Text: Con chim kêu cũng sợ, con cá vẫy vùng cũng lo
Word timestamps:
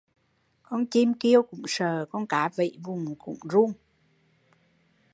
Con 0.67 0.81
chim 0.85 1.13
kêu 1.19 1.41
cũng 1.43 1.63
sợ, 1.67 2.05
con 2.11 2.27
cá 2.27 2.49
vẫy 2.55 2.77
vùng 2.83 3.15
cũng 3.15 3.37
lo 3.49 3.61